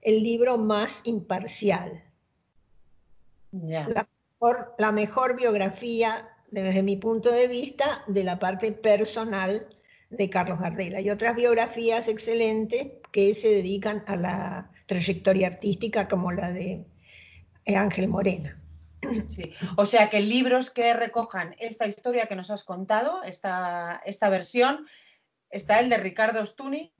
[0.00, 2.04] el libro más imparcial.
[3.52, 4.08] La,
[4.40, 9.68] mejor, la mejor biografía, desde mi punto de vista, de la parte personal
[10.16, 10.96] de Carlos Gardel.
[10.96, 16.84] Hay otras biografías excelentes que se dedican a la trayectoria artística, como la de
[17.66, 18.60] Ángel Morena.
[19.28, 19.52] Sí.
[19.76, 24.86] O sea que libros que recojan esta historia que nos has contado, esta, esta versión,
[25.50, 26.92] está el de Ricardo Stuni.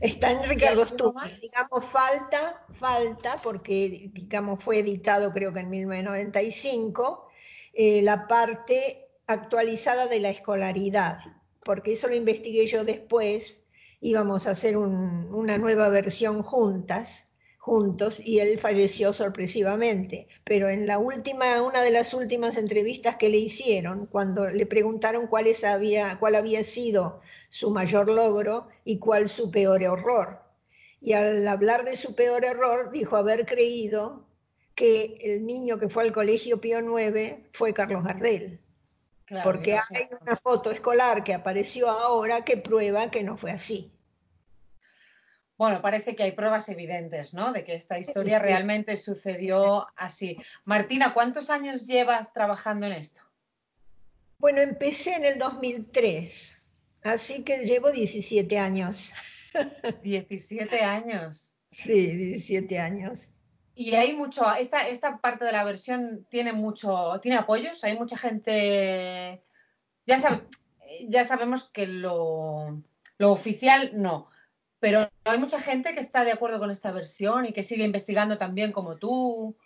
[0.00, 7.28] Está en Ricardo Stuni, digamos, falta, falta, porque digamos fue editado creo que en 1995,
[7.72, 11.20] eh, la parte actualizada de la escolaridad,
[11.64, 13.62] porque eso lo investigué yo después,
[14.00, 20.26] íbamos a hacer una nueva versión juntas, juntos, y él falleció sorpresivamente.
[20.44, 25.28] Pero en la última, una de las últimas entrevistas que le hicieron, cuando le preguntaron
[25.64, 30.40] había, cuál había sido su mayor logro y cuál su peor error.
[31.00, 34.26] Y al hablar de su peor error, dijo haber creído
[34.74, 38.61] que el niño que fue al colegio Pío IX fue Carlos Gardel
[39.42, 43.92] porque hay una foto escolar que apareció ahora que prueba que no fue así.
[45.56, 47.52] Bueno, parece que hay pruebas evidentes, ¿no?
[47.52, 50.36] De que esta historia realmente sucedió así.
[50.64, 53.22] Martina, ¿cuántos años llevas trabajando en esto?
[54.38, 56.60] Bueno, empecé en el 2003,
[57.04, 59.12] así que llevo 17 años.
[60.02, 61.54] 17 años.
[61.70, 63.30] Sí, 17 años.
[63.74, 68.18] Y hay mucho, esta, esta parte de la versión tiene mucho, tiene apoyos, hay mucha
[68.18, 69.42] gente,
[70.06, 70.42] ya,
[71.08, 72.82] ya sabemos que lo,
[73.18, 74.28] oficial no,
[74.78, 78.36] pero hay mucha gente que está de acuerdo con esta versión y que sigue investigando
[78.36, 79.56] también como tú.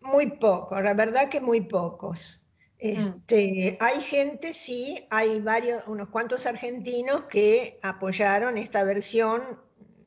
[0.00, 2.40] Muy pocos, la verdad que muy pocos.
[2.80, 2.86] Mm.
[2.88, 9.60] Este, Hay gente, sí, hay varios, unos cuantos argentinos que apoyaron esta versión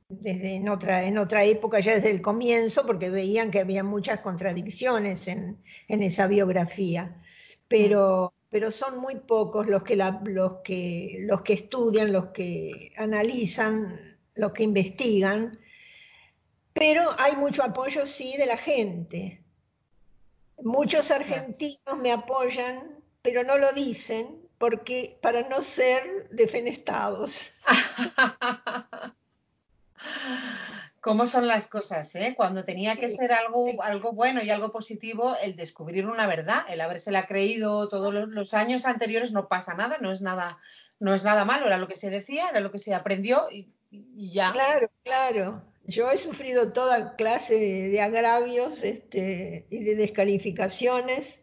[0.10, 4.20] desde en otra, en otra época, ya desde el comienzo, porque veían que había muchas
[4.22, 7.22] contradicciones en, esa biografía.
[7.68, 14.18] Pero, pero son muy pocos los que, los, que, los que estudian, los que analizan,
[14.34, 15.60] los que investigan.
[16.74, 19.44] Pero hay mucho apoyo, sí, de la gente.
[20.64, 27.52] Muchos argentinos me apoyan, pero no lo dicen porque para no ser defenestados.
[31.02, 32.34] cómo son las cosas, ¿eh?
[32.36, 36.82] Cuando tenía que ser algo, algo bueno y algo positivo, el descubrir una verdad, el
[36.82, 40.58] habérsela creído todos los, años anteriores no pasa nada, no es nada,
[41.00, 43.74] no es nada malo, era lo que se decía, era lo que se aprendió y,
[43.92, 44.52] ya.
[44.52, 45.64] Claro, claro.
[45.86, 47.58] Yo he sufrido toda clase
[47.90, 51.42] de, agravios este, y de descalificaciones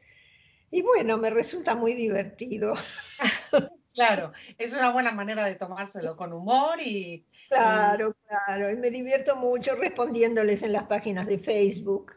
[0.70, 2.74] y bueno, me resulta muy divertido.
[3.96, 8.70] claro, es una buena manera de tomárselo con humor y, Claro, claro.
[8.70, 12.12] Y me divierto mucho respondiéndoles en las páginas de Facebook.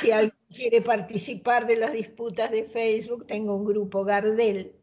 [0.00, 4.74] Si alguien quiere participar de las disputas de Facebook, tengo un grupo Gardel.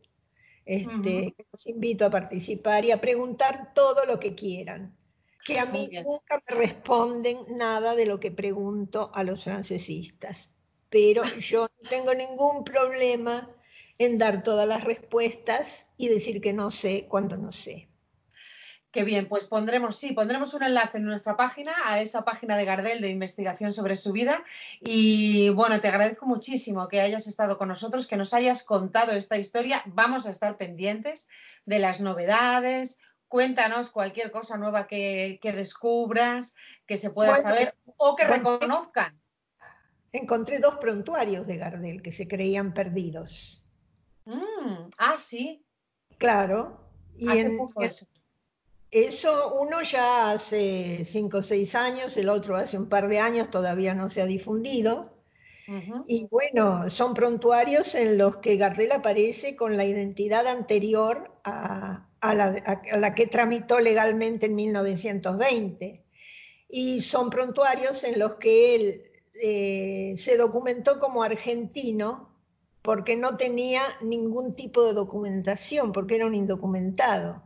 [0.65, 4.95] Este, Los invito a participar y a preguntar todo lo que quieran.
[5.43, 10.51] Que a mí nunca me responden nada de lo que pregunto a los francesistas.
[10.89, 13.54] Pero yo no tengo ningún problema
[13.97, 17.89] en dar todas las respuestas y decir que no sé cuando no sé.
[18.95, 22.63] Qué bien, pues pondremos, sí, pondremos un enlace en nuestra página a esa página de
[22.63, 24.45] Gardel de investigación sobre su vida.
[24.79, 29.35] Y bueno, te agradezco muchísimo que hayas estado con nosotros, que nos hayas contado esta
[29.35, 29.81] historia.
[29.85, 31.27] Vamos a estar pendientes
[31.65, 32.97] de las novedades.
[33.27, 36.55] Cuéntanos cualquier cosa nueva que, descubras,
[36.87, 39.19] que se pueda saber o que reconozcan.
[40.13, 43.64] Encontré dos prontuarios de Gardel que se creían perdidos.
[44.25, 45.65] Mm, ah, sí.
[46.17, 46.79] Claro.
[47.17, 47.57] Y en,
[48.91, 53.49] eso uno ya hace cinco o seis años, el otro hace un par de años,
[53.49, 55.11] todavía no se ha difundido.
[56.07, 63.15] Y bueno, son prontuarios en los que Gardel aparece con la identidad anterior a, la,
[63.15, 66.05] que tramitó legalmente en 1920.
[66.69, 69.03] y son prontuarios en los que él
[69.41, 72.34] eh, se documentó como argentino
[72.85, 77.41] porque no tenía ningún tipo de documentación, porque era un indocumentado.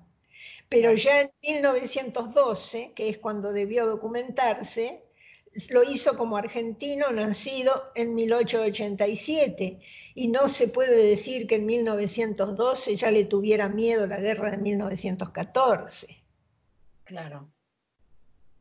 [0.68, 5.02] Pero ya en 1912, que es cuando debió documentarse,
[5.70, 9.80] lo hizo como argentino nacido en 1887
[10.14, 14.58] y no se puede decir que en 1912 ya le tuviera miedo la guerra de
[14.58, 16.22] 1914.
[17.06, 17.50] Claro.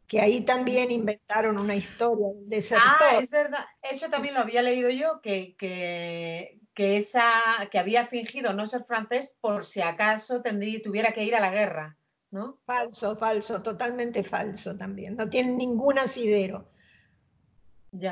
[0.06, 3.64] Que ahí también inventaron una historia de Ah, es verdad.
[3.82, 7.22] Eso también lo había leído yo, que, que, esa,
[7.70, 11.50] que había fingido no ser francés por si acaso tendría, tuviera que ir a la
[11.50, 11.96] guerra.
[12.30, 12.58] ¿No?
[12.66, 15.16] Falso, falso, totalmente falso también.
[15.16, 16.68] No tiene ningún asidero.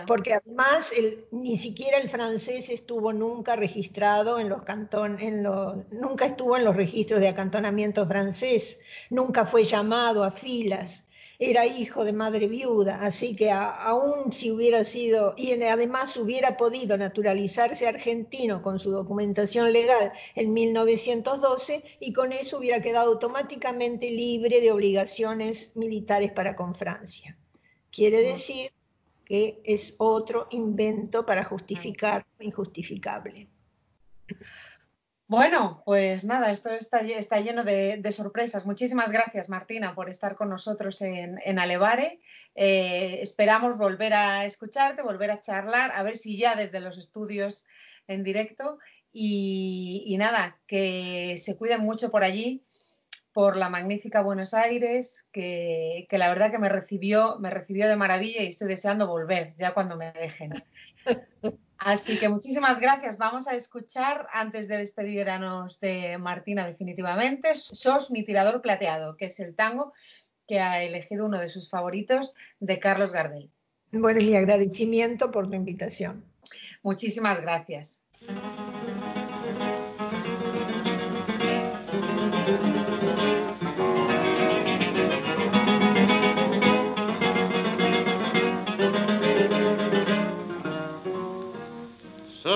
[0.07, 0.91] Porque además
[1.33, 6.65] ni siquiera el francés estuvo nunca registrado en los cantones, en los, nunca estuvo en
[6.65, 11.07] los registros de acantonamiento francés, nunca fue llamado a filas,
[11.39, 16.97] era hijo de madre viuda, así que aún si hubiera sido, y además hubiera podido
[16.97, 24.61] naturalizarse argentino con su documentación legal en 1912 y con eso hubiera quedado automáticamente libre
[24.61, 27.37] de obligaciones militares para con Francia.
[27.91, 28.71] Quiere decir
[29.25, 33.49] que es otro invento para justificar lo injustificable.
[35.29, 38.65] Bueno, pues nada, esto está, está lleno de, sorpresas.
[38.65, 42.21] Muchísimas gracias, Martina, por estar con nosotros en, Alevare.
[42.55, 47.65] Eh, esperamos volver a escucharte, volver a charlar, a ver si ya desde los estudios
[48.07, 48.79] en directo.
[49.13, 52.67] y nada, que se cuiden mucho por allí,
[53.37, 58.41] por la magnífica Buenos Aires, que, la verdad que me recibió, me recibió de maravilla
[58.41, 60.55] y estoy deseando volver ya cuando me dejen.
[61.79, 63.19] Así que muchísimas gracias.
[63.19, 69.41] Vamos a escuchar, antes de despedirnos de Martina definitivamente, Sos mi tirador plateado, que es
[69.41, 69.93] el tango
[70.47, 73.51] que ha elegido uno de sus favoritos de Carlos Gardel.
[73.93, 76.25] Bueno, mi agradecimiento por tu invitación.
[76.83, 78.03] Muchísimas gracias.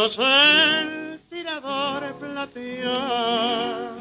[0.01, 4.01] Sos el tirador plateado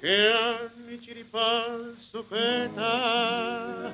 [0.00, 3.92] que a mi chiripal sujeta.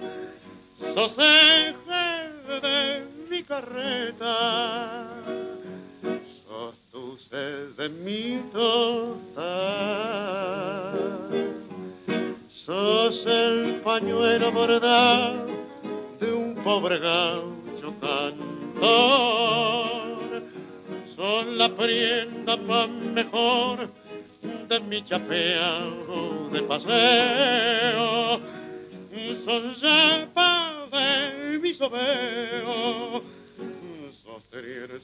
[0.79, 2.31] Sos eje
[2.63, 5.11] de mi carreta.
[6.49, 8.43] Sos tu sed de mi
[12.65, 15.49] Sos el pañuelo bordado
[16.19, 20.00] de un pobre gaucho cantor
[21.21, 23.91] son la prenda más mejor
[24.71, 28.41] de mi chapeado de paseo,
[29.45, 33.23] son llamas de mi sobeo,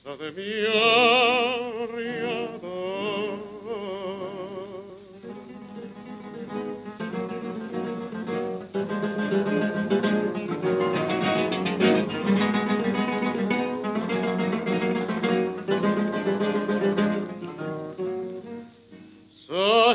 [0.02, 0.66] son de mi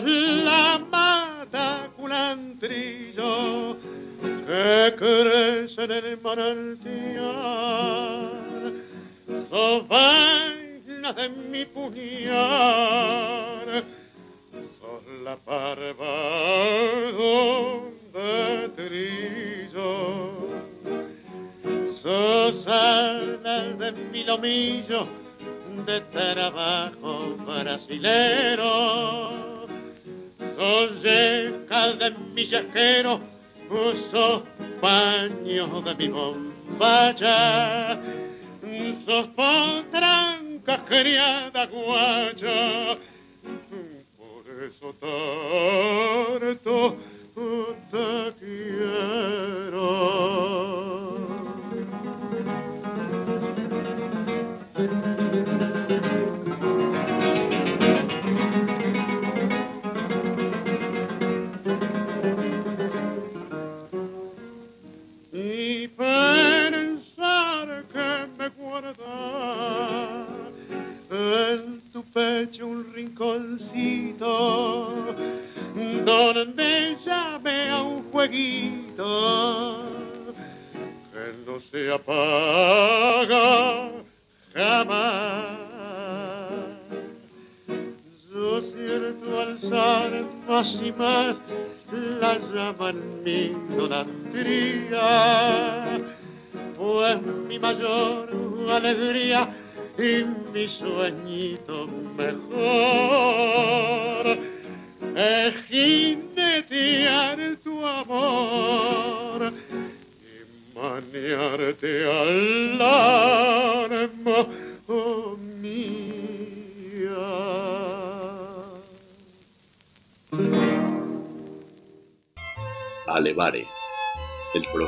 [0.06, 3.78] la mata culantrillo
[4.22, 7.22] que crece en el manantial.
[9.50, 12.51] Sos vaina de mi puñal,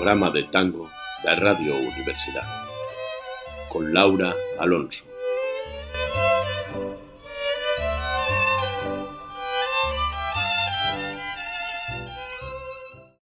[0.03, 0.89] programa de tango
[1.23, 2.43] de Radio Universidad,
[3.69, 5.12] con Laura Alonso.